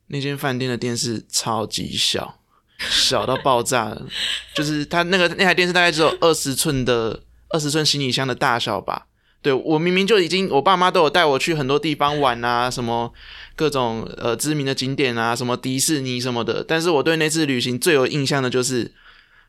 [0.09, 2.39] 那间饭店的电视超级小，
[2.79, 4.07] 小到爆炸了，
[4.55, 9.07] 就是它那个那台电视大概只有二十寸的二十寸行李箱的大小吧。
[9.41, 13.13] 对我明明就已经，我爸妈都有带我去很多地方玩啊，什么
[13.55, 18.93] 各种呃知名的景点啊，什么迪士尼什么的，但是我对那次旅行最有印象的就是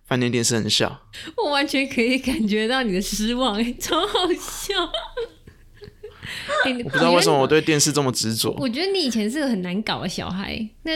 [0.05, 1.01] 饭店电视很小。
[1.37, 4.75] 我完全可以感觉到你的失望，哎， 超好笑。
[6.65, 8.55] 哎我不知道为什么我对电视这么执着。
[8.59, 10.91] 我觉得你以前是个很难搞的小孩，那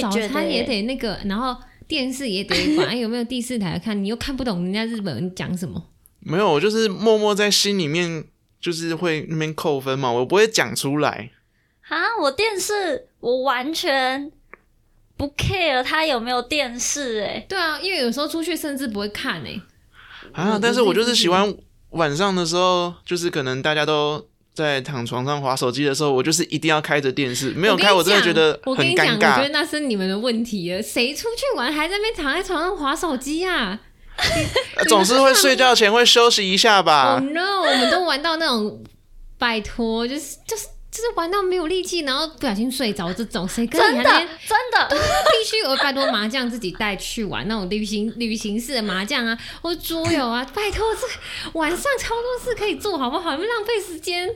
[0.00, 1.56] 早餐也得那个，然后
[1.88, 5.84] 电视也得管有没有第四台看，你又看不懂人家日本人讲什么。
[6.28, 8.24] 没有，我就是默默在心里面，
[8.60, 11.30] 就是会那边扣分嘛，我不会讲出来。
[11.88, 14.30] 啊，我电视我完全
[15.16, 19.60] 不 care 他有没有电视、哎，对啊，因为有时候出去甚至不会看哎、
[20.32, 21.54] 啊，但是我就是喜欢
[21.90, 29.48] 晚上的时候，就是可能大家都在躺床上划手机的时候，我就是一定要开着电视，没有开我真的觉得很我跟你讲，我觉得。
[29.48, 30.82] 那是你们的问题了。
[30.82, 33.78] 谁出去玩还在那边躺在床上划手机啊呃
[34.88, 37.22] 总是会睡觉前会休息一下？Oh 吧。
[37.32, 37.62] no！
[37.62, 38.82] 我们都玩到那种，
[39.38, 51.06] 拜托，就是就是就是玩到没有力气，然后不小心睡着这种，谁跟 真的你真的， 必须有拜托麻将自己带去玩那种旅行旅行式的麻将啊，或者桌游啊，拜托这
[51.58, 53.32] 晚上超多事可以做好不好？
[53.32, 54.28] 你们浪费时间。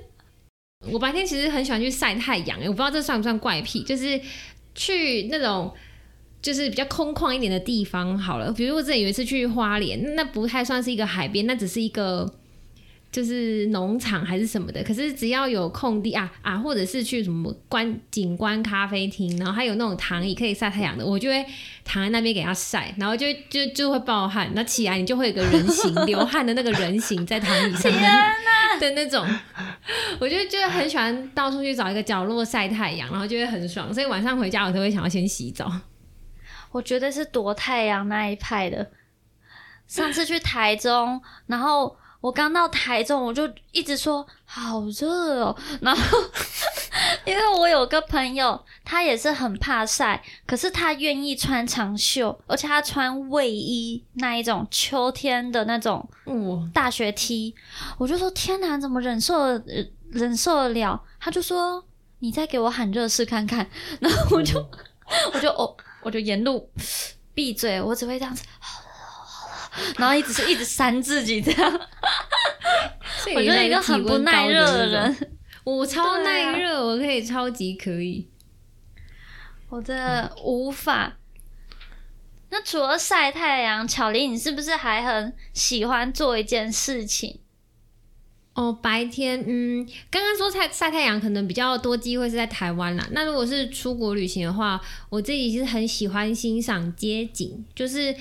[0.91, 4.21] 我白天其实很喜欢去晒太阳，我不知道这算不算怪癖，就是
[4.75, 5.73] 去那种
[6.43, 8.53] 就是比较空旷一点的地方好了。
[8.53, 12.29] 比如我之前有一次去花莲，那不太算是一个海边，那只是一个
[13.13, 14.83] 就是农场还是什么的。
[14.83, 21.47] 可是只要有空地啊啊，或者是去什么观景观咖啡厅，然后还有那种躺椅可以晒太阳的，我就会
[21.85, 24.51] 躺在那边给它晒，然后就就就会暴汗。
[24.55, 28.03] 那起来你就会有个人形流汗的那个人形在躺椅上面
[28.81, 29.25] 的那种，
[30.19, 33.95] 我就就很喜欢到处去找一个角落晒太阳，然后就会很爽。
[33.95, 35.71] 所以晚上回家我都会想要先洗澡。
[36.73, 38.91] 我绝对是躲太阳那一派的。
[39.87, 45.57] 上次去台中，然后我刚到台中，我就一直说好热哦。
[45.81, 46.19] 然后
[47.27, 56.09] 因为我有个朋友，他也是很怕晒，可是他愿意穿长袖，而且他穿卫衣那一种秋天的那种，
[56.73, 57.55] 大学 T，
[57.99, 59.61] 我就说天哪，怎么忍受
[60.11, 61.03] 忍受得了？
[61.21, 61.85] 他就说
[62.21, 63.69] 你再给我喊热试看看，
[64.01, 64.59] 然后我就、
[65.35, 66.71] 我就哦，我就沿路
[67.35, 71.73] 闭嘴，我只会这样子，好了好了，然后一直是一直扇自己这样，
[73.35, 74.87] 我就是一个很不耐热的。
[74.89, 75.31] 人，
[75.65, 78.29] 我超耐热，我可以超级可以。
[79.69, 81.17] 我真的无法。
[82.51, 87.42] 那除了晒太阳，巧玲，你是不是还很喜欢做一件事情？
[88.55, 93.09] 哦，白天，嗯，刚刚说晒晒太阳可能比较多机会是在台湾啦。
[93.13, 98.15] 那如果是出国旅行的话，我自己是很喜欢欣赏街景，就是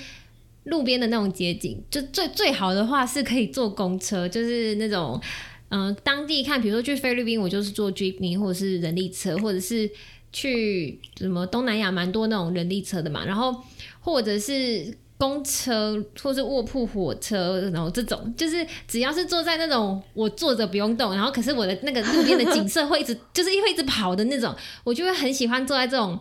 [0.64, 1.82] 路边的那种街景。
[1.90, 5.20] 就最最好的话是可以坐公车，就是那种
[5.68, 9.90] 嗯、当地看，比如说去菲律宾，我就是坐 j e e p 或者是人力车，或者是
[10.32, 13.54] 去什么东南亚蛮多那种人力车的嘛，然后
[14.00, 26.18] 或者是公车或是卧铺火车，然后这种就是只要是坐在那种我坐着不用动，然后可是我的那个路边的景色会一直就是会一直跑的那种， 我就会很喜欢坐在这种。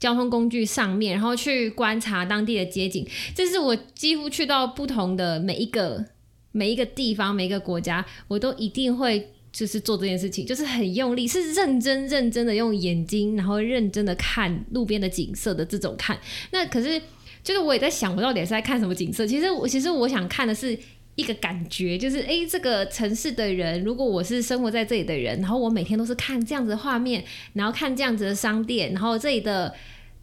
[0.00, 6.04] 交通工具上面，然后去观察当地的街景，这是我几乎去到不同的每一个
[6.52, 16.16] 每一个地方、每一个国家，我都一定会就是做这件事情，就是很用力，是认真认真的用眼睛，然后认真的看路边的景色的这种看。
[16.52, 17.02] 那可是
[17.48, 19.26] 就是我也在想，我到底是在看什么景色？
[19.26, 20.78] 其实我其实我想看的是。
[21.18, 29.74] 一个感觉就是，诶，这个城市的人，如果我是生活在这里的人，然后我每天都是看这样子的画面，然后看这样子的商店，然后这里的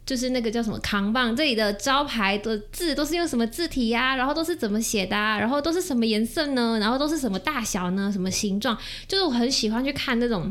[0.06, 6.78] 就是那个叫什么扛棒，这里的招牌的字都是用什么字体呀、然后都是怎么写的、啊，然后都是什么颜色呢？
[6.80, 8.10] 然后都是什么大小呢？
[8.10, 8.74] 什么形状？
[9.06, 10.50] 就是我很喜欢去看那种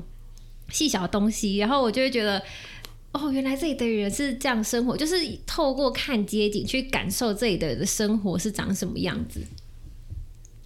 [0.69, 2.39] 细小的东西，然后我就会觉得。
[3.15, 5.15] 哦，原来这里的人是这样生活，就是
[5.47, 9.41] 透过看街景去感受这里的人的生活是长什么样子。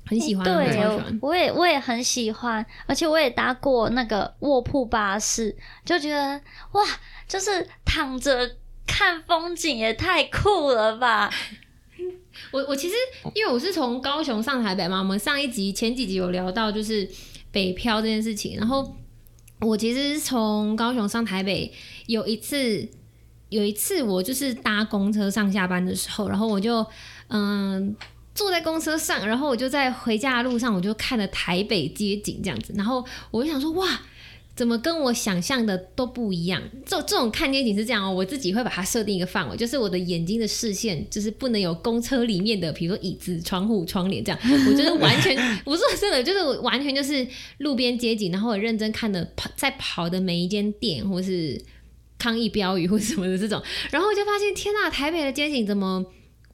[0.06, 1.20] 很喜欢，我对。
[1.22, 6.84] 我也我也很喜欢，而且我也搭过那个卧铺巴士，就觉得哇，
[7.28, 8.56] 就是躺着
[8.88, 11.32] 看风景也太酷了吧！
[12.52, 12.96] 我我其实
[13.36, 17.08] 因为我是从高雄上台北嘛，我们上一集前几集有聊到就是
[17.52, 18.96] 北漂这件事情，然后
[19.60, 21.72] 我其实是从高雄上台北
[22.10, 22.88] 有一次
[23.50, 26.86] 有一次我就是搭公车上下班的时候，然后我就
[27.28, 27.96] 嗯。
[28.36, 34.00] 坐在公车上，然后我就在回家的路上，我就看了台北街景这样子，然后我就想说，哇，
[34.56, 36.62] 怎么跟我想象的都不一样？
[36.86, 44.40] 这这种看街景是这样哦，我自己会把它设定一个范围，就是我的眼睛的视线就是不能有公车里面的，比如说椅子、窗户、窗帘这样。
[44.70, 51.62] 我觉得完全 不是真的，就是我完全就是路边街景，然后我认真看的跑在跑的每一间店，或是
[52.20, 56.06] 抗议标语或什么的这种， 然后我就发现，天呐，台北的街景怎么？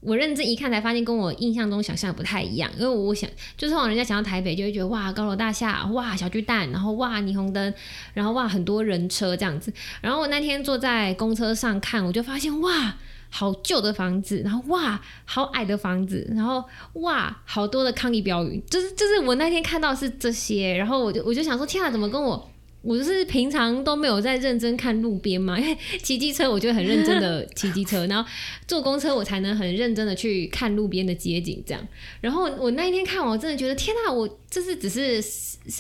[0.02, 2.70] 我认真一看，才发现跟我印象中想象不太一样。
[2.78, 7.74] 因为我想，就是往人家想到台北，就会觉得哇，高楼大厦，哇，小巨蛋，然后哇，霓虹灯，
[8.14, 9.74] 然后哇，很多人车这样子。
[10.02, 12.96] 然后我那天坐在公车上看，我就发现哇，
[13.32, 22.48] 好旧的房子，然后哇，好矮的房子，然后哇，好多的抗议标语，就是就是我那天看到是这些，然后我就我就想说，天啊，怎么跟我
[22.86, 28.30] 我就是平常都没有在认真看路边嘛，因 为骑机车我就很认真的骑机车，然后
[28.68, 31.88] 坐公车我才能很认真的去看路边的街景这样。
[32.22, 35.20] 然后我那一天看，我真的觉得天呐，我这是只是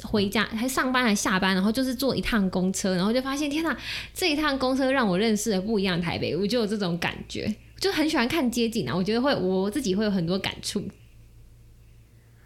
[0.04, 3.78] 回家还上班还下班，然后就是坐一趟公车，然后就发现天呐，
[4.12, 10.84] 这一趟公车让我认识了不一样的台北，我就有这种感觉，就很喜欢看街景啊，我觉得会我自己会有很多感触。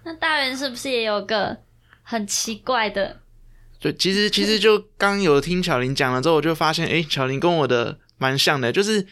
[0.03, 1.57] 那大人是不是也有个
[2.03, 3.21] 很奇怪的？
[3.81, 9.07] 对，其实其实就刚有听巧玲讲了之后，我就发现，哎，巧玲跟我的蛮像的，就是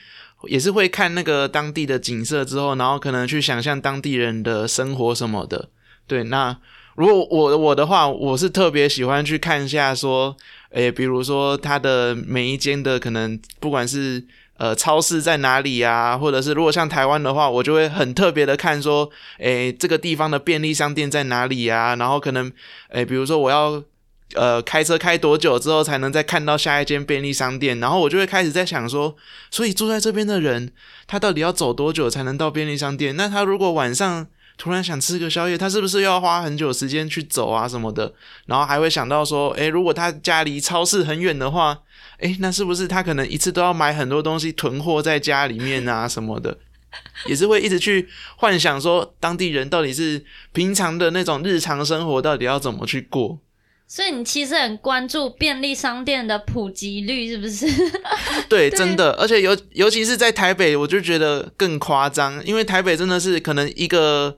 [0.49, 5.69] 也是会看那个当地的景色之后，然后可能去想象当地人的生活什么的。
[6.05, 6.57] 对，那
[6.95, 10.35] 如果我我的话，我是特别喜欢去看一下说，
[10.71, 14.21] 诶，比如说它的每一间的可能不管是
[14.57, 22.51] 呃超市在哪里啊，或者是如果像台湾的话，我就会很特别的看说，诶，这个地方的便利商店在哪里啊，然后可能
[22.89, 23.81] 诶，比如说我要。
[24.35, 27.79] 呃，开车开多久之后才能再看到下一间便利商店？
[27.79, 29.15] 然后我就会开始在想说，
[29.49, 30.71] 所以住在这边的人，
[31.07, 33.15] 他到底要走多久才能到便利商店？
[33.15, 38.13] 那他如果晚上突然想吃个宵夜，他是不是又要花很久时间去走啊什么的？
[38.47, 41.79] 然后还会想到说，诶，如果他家离超市很远的话，
[42.19, 46.57] 诶，那是不是他可能一次都要买很多东西囤货在家里面啊什么的？
[47.27, 53.39] 也是会一直去幻想说，当地人到底是平常的那种日常生活到底要怎么去过？
[53.89, 57.65] 所以你其实很关注便利商店的普及率，是不是？
[58.49, 64.37] 对，真的，而且尤尤其是在台北，我就觉得更夸张，因为台北真的是可能一个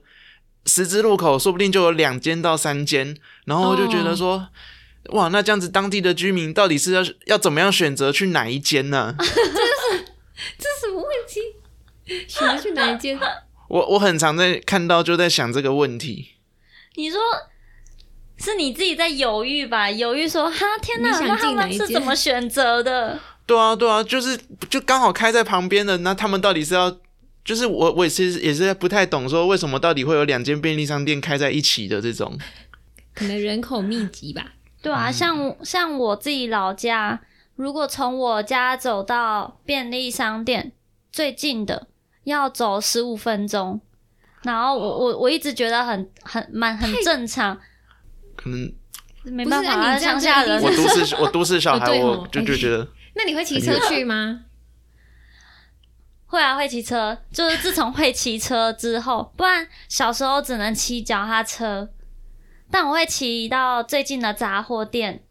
[0.66, 4.46] 十字路口，说不定就有两间到三间，然后我就觉得说，
[5.06, 9.16] 哇，那这样子当地的居民到底是要要怎么样选择去哪一间呢？
[9.18, 11.40] 这是什么问题？
[12.28, 13.18] 选择去哪一间？
[13.68, 16.36] 我我很常在看到就在想这个问题。
[16.94, 17.20] 你说
[18.40, 19.90] 是你自己在犹豫吧？
[19.90, 23.18] 犹豫说哈，天哪，那他们是怎么选择的？
[23.46, 26.96] 对啊，对啊，就是就刚好开在旁边的，那他们到底是要？
[27.42, 32.38] 就是我，我也是也是不太懂，说为什么到底会有两间便利商店开在一起的这种。
[33.14, 34.52] 可能人口密集吧。
[34.82, 37.20] 对啊，像像我自己老家，
[37.56, 40.72] 如果从我家走到便利商店
[41.10, 41.88] 最近的
[42.24, 43.80] 要走十五分钟，
[44.42, 47.58] 然后我我我一直觉得很很蛮很正常，
[48.42, 48.72] 可能
[49.24, 54.44] 没不是办法啊，乡下人我都市我都市小孩，我就就觉得那你会骑车去吗？
[56.24, 61.90] 会啊，会骑车，就是自从会骑车之后，不然小时候只能骑脚踏车。
[62.70, 65.24] 但我会骑到最近的杂货店，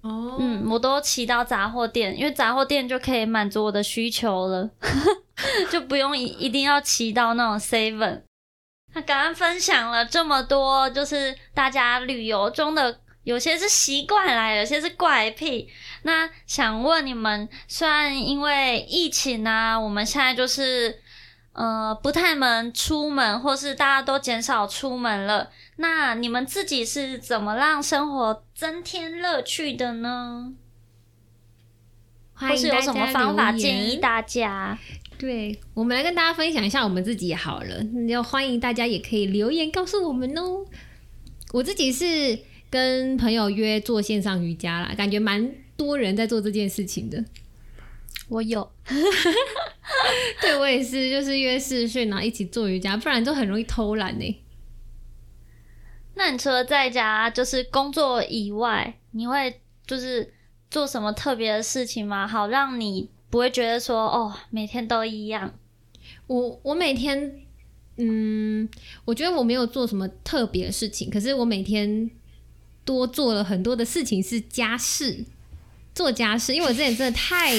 [0.00, 4.70] 哦，嗯，我都骑到杂货店，因为杂货店就可以满足我的需求了，
[5.70, 8.22] 就不用一一定要骑到那种 seven。
[8.94, 15.68] 那刚刚分享了这么多，就是大家旅游中的有些是习惯来，有些是怪癖。
[16.02, 21.00] 那想问你们，虽然因为疫情啊，我们现在就是
[21.52, 30.52] 呃不太能出门，或是大家都减少出门了，那你们自己是怎么让生活增添乐趣的呢？
[32.36, 34.76] 或是有什么方法建议大家？
[35.18, 40.64] 对，我们来跟大家分享一下我们自己好了，要欢迎大家也可以留言告诉我们哦。
[41.52, 42.38] 我自己是
[42.68, 47.24] 跟朋友约做线上瑜伽啦，感觉蛮多人在做这件事情的。
[48.28, 48.70] 我有，
[50.40, 54.42] 对我也是，就是约视讯然后一起做瑜伽，不然就很容易偷懒呢。
[56.14, 60.32] 那你除了在家就是工作以外，你会就是
[60.70, 62.26] 做什么特别的事情吗？
[62.26, 65.52] 好让你不会觉得说哦，每天都一样。
[66.28, 67.40] 我我每天，
[67.96, 68.68] 嗯，
[69.04, 72.08] 我觉得我没有做什么特别的事情，可是我每天
[72.84, 75.24] 多做了很多的事情是家事，
[75.96, 77.56] 做家事，因为我之前真的太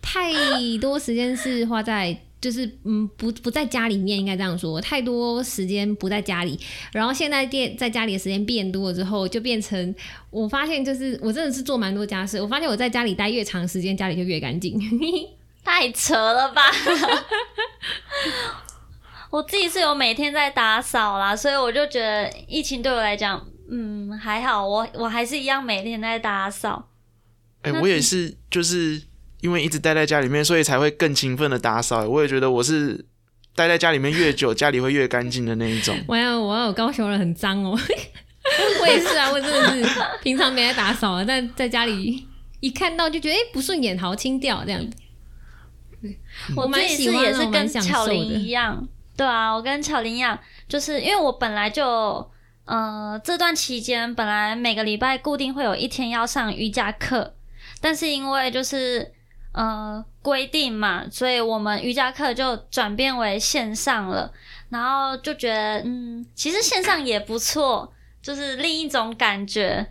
[0.00, 0.32] 太
[0.80, 2.23] 多时间是花在。
[2.44, 6.60] 就是嗯，不不在家里面，应该这样说，太多时间不在家里，
[6.92, 9.94] 然后现在电在家里的时间变多了之后，就变成
[10.28, 12.38] 我发现，就是我真的是做蛮多家事。
[12.38, 14.78] 我发现我在家里待越长时间，家里就越干净。
[15.64, 16.60] 太扯了吧！
[19.30, 26.90] 我自己是有每天在打扫啦，所以我就觉得疫情对我来讲，嗯，还好，我我还是一样每天在打扫。
[27.62, 29.00] 哎、那我也是，就是
[29.44, 32.08] 因为一直待在家里面，所以才会更勤奋的打扫。
[32.08, 33.04] 我也觉得我是
[33.54, 35.94] 待在家里面越久，家里会越干净的那一种。
[36.08, 37.78] 我要我要有高雄人很脏哦，
[38.80, 42.26] 我也是啊，我真的是平常没在打扫啊，但在家里
[42.60, 44.96] 一看到就觉得哎、诶不顺眼，好清掉这样子。
[46.56, 52.30] 我蛮自己是也喜欢的是跟巧玲一样，对啊，我跟巧玲一样，就是因为我本来就，
[52.64, 57.34] 呃，这段期间本来每个礼拜固定会有一天要上瑜伽课，
[57.82, 59.12] 但是因为就是
[59.54, 64.30] 呃规定嘛，所以我们瑜伽课就转变为线上了，
[64.68, 69.86] 然后就觉得嗯，其实线上也不错，就是另一种感觉。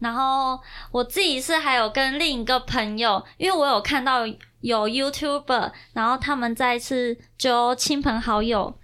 [0.00, 0.58] 然后
[0.90, 4.26] 我自己是还有跟另一个朋友，因为我有看到
[4.60, 8.74] 有 YouTuber，然后他们再次就亲朋好友，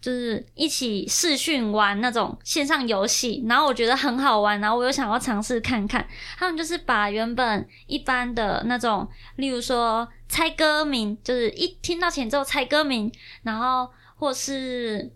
[0.00, 6.06] 就是一起视讯玩那种线上游戏，然后我觉得很好玩，然后我又想要尝试看看。
[6.38, 15.12] 他们就是把原本一般的那种，例如说猜歌名，就是一听到前奏猜歌名，然后或是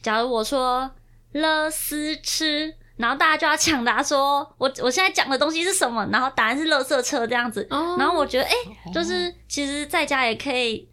[0.00, 0.90] 假如我说
[1.32, 2.74] 了思吃。
[2.96, 6.06] 然后大家就要抢答说，我我现在讲的东西是什么？
[6.12, 7.66] 然后答案是垃圾车这样子。
[7.70, 8.52] 哦然后我觉得，哎、
[8.92, 10.86] 就是其实在家也可以，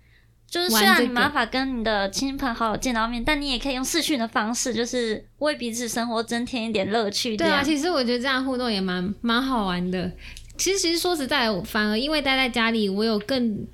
[0.49, 7.35] 就是虽然你没办法跟你的亲朋好友见到面，但你也可以用视讯的方式，就是为彼此生活增添一点乐趣。
[7.35, 10.11] 对啊，其实我觉得这样互动也蛮蛮好玩的。
[10.57, 13.67] 其实，其实说实在，反而因为待在家里，我有更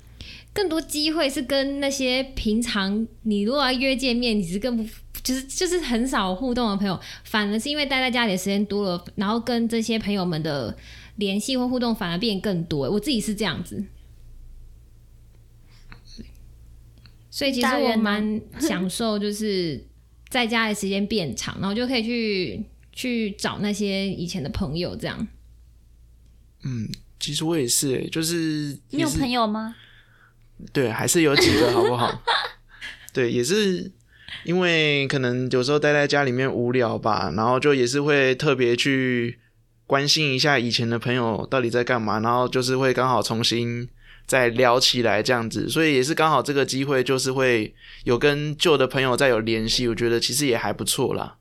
[0.52, 4.84] 更多机会是跟那些平常你如果要约见面，你是更不
[5.22, 10.76] 就是就是很少互动的朋友，反而是因为待在家里的时间多了，然后跟这些朋友们的
[11.16, 12.90] 联系或互动反而变更多。
[12.90, 13.82] 我自己是这样子，
[17.34, 19.84] 所以其实我蛮享受，就是
[20.28, 25.26] 在家的时间变长，然后就可以去去找那些以前的朋友，这样。
[26.62, 29.74] 嗯，其实我也是、欸，就是你有朋友吗？
[30.72, 32.22] 对，还是有几个，好不好？
[33.12, 33.90] 对，也是
[34.44, 39.40] 因为可能有时候待在家里面无聊吧，然后就也是会特别去
[39.88, 43.88] 关心一下以前的朋友到底在干嘛，然后就是会刚好重新
[44.26, 51.36] 再聊起来这样子，所以也是刚好这个机会，就是会有跟旧的朋友再有联系，我觉得其实也还不错啦。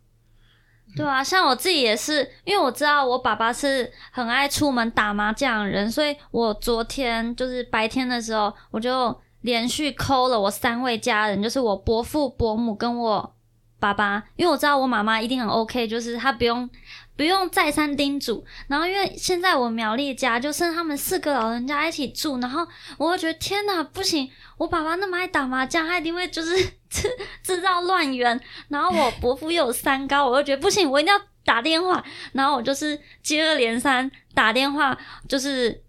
[0.95, 13.35] 对啊，像我自己也是，因为我知道我爸爸是很爱出门打麻将的人，所以我昨天就是白天的时候，我就连续扣了我三位家人，就是我伯父、伯母跟我
[13.79, 16.69] 爸爸，因为我知道我妈妈一定很 OK，就是她不用
[17.15, 18.43] 不用再三叮嘱。
[18.67, 26.55] 然后因为现在我苗栗家就剩他们四个老人家一起住，然后我会觉得天哪，不行，我爸爸那么爱打麻将，他一定会就是
[26.89, 27.09] 制
[27.43, 28.39] 制造乱源。
[28.69, 34.97] 然后我伯父又有三高，我就觉得不行，我一定要打电话，然后我就是接二连三打电话，
[35.27, 35.83] 就是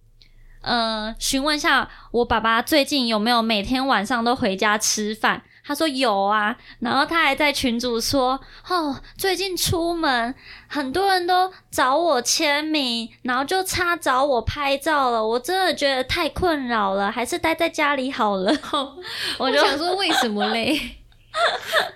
[0.60, 5.42] 呃询问一下我爸爸最近有没有每天晚上都回家吃饭。
[5.66, 8.38] 他说有啊，然后他还在群主说，
[8.68, 10.34] 哦，最近出门
[10.68, 18.52] 很多人都找我签名，然后就差找我拍照了，我真的觉得太困扰了，还是待在家里好了。
[19.38, 20.78] 我就想说为什么嘞？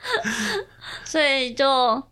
[1.04, 2.02] 所以就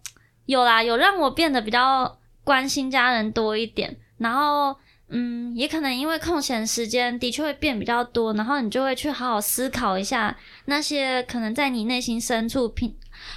[0.45, 4.77] 有啦，有让我变得比较关心家人多一点，然后。
[5.09, 12.93] 嗯，也可能因为空闲时间的确会变比较多，然后你就会去好好思考一下那些可能在你内心深处平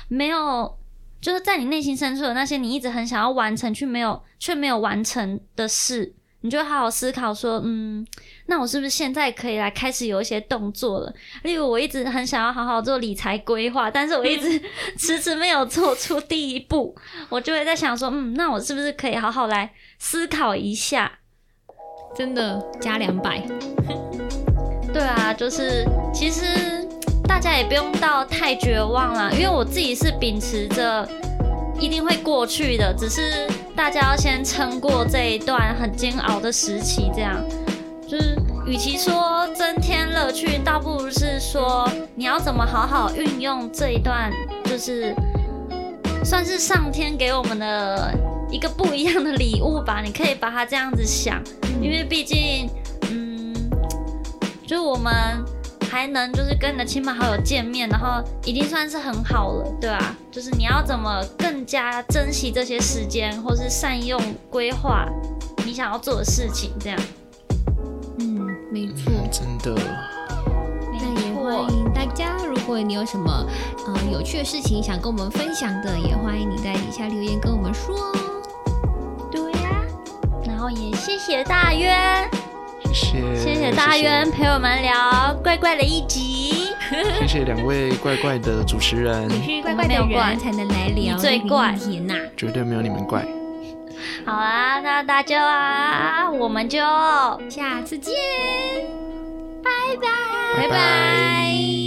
[0.08, 0.78] 没有，
[1.22, 6.12] 就是在你内心深处的那些你一直很想要完成却没有却没有完成的事，
[6.42, 8.04] 你就好好思考说，嗯，
[8.48, 11.14] 那我是不是现在可以来开始有一些动作了？
[11.44, 14.60] 例如我一直很想要好好做理财规划，但是我一直
[14.98, 16.96] 迟迟没有做出第一步，
[17.30, 21.19] 我就会在想说，嗯，那我是不是可以好好来思考一下？
[22.20, 23.42] 真的加两百，
[24.92, 26.86] 对啊，就是其实
[27.26, 31.08] 大家也不用到太绝望啦，因为我自己是秉持着
[31.80, 37.10] 一定会过去的，只是大家要先撑过这一段很煎熬的时期。
[37.16, 37.38] 这样，
[38.06, 44.30] 就是与其说增添乐趣，倒不如是说你要怎么好好运用这一段，
[44.66, 45.16] 就是
[46.26, 48.14] 算是上天给我们的。
[48.52, 51.42] 一个不一样的礼物吧，你可以把它这样子想，
[51.82, 52.70] 因为毕竟，
[53.12, 53.54] 嗯，
[54.66, 55.14] 就是我们
[55.90, 60.16] 还能就是跟你的亲朋好友见面，然后已经算是很好了，对吧？
[60.32, 64.20] 就是你要怎么更加珍惜这些时间，或是善用
[64.50, 65.08] 规划
[65.66, 67.00] 你想要做的事情，这样。
[68.20, 69.80] 嗯，没错，真的。
[70.92, 73.46] 那也欢迎大家，如果你有什么
[73.86, 77.96] 呃有趣的事情想跟我们分享的，也欢迎你在底下留言跟我们说
[80.60, 80.70] 哦。
[80.72, 82.30] 也谢谢大渊，
[82.94, 86.68] 谢谢谢谢大渊陪我们聊怪怪的一集。
[87.20, 93.26] 谢谢两位怪怪的主持人，你是怪怪的人才能来聊最怪天呐，绝对没有你们怪。
[94.26, 96.80] 好啊，那大家啊，我们就
[97.50, 98.14] 下次见，
[99.64, 99.70] 拜
[100.02, 101.79] 拜，拜拜。